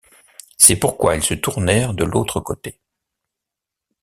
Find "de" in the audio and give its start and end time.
1.93-2.03